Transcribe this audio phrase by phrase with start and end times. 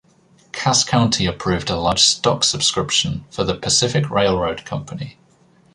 [0.51, 5.19] Cass County approved a large stock subscription for the Pacific Railroad Company.